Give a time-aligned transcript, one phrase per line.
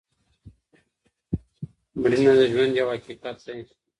[2.01, 3.59] مړینه د ژوند یو حقیقت دی.